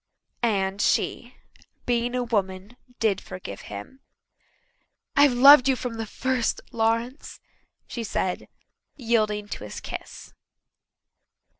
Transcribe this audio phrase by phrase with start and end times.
[0.41, 1.35] And she,
[1.85, 3.99] being a woman, did forgive him.
[5.15, 7.39] "I've loved you from the first, Lawrence,"
[7.85, 8.47] she said,
[8.97, 10.33] yielding to his kiss.